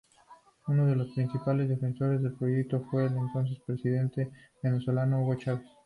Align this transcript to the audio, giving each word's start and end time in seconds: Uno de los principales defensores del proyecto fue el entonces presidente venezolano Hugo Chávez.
Uno 0.65 0.87
de 0.87 0.95
los 0.95 1.09
principales 1.11 1.69
defensores 1.69 2.23
del 2.23 2.33
proyecto 2.33 2.83
fue 2.89 3.05
el 3.05 3.15
entonces 3.15 3.59
presidente 3.63 4.31
venezolano 4.63 5.21
Hugo 5.21 5.35
Chávez. 5.35 5.67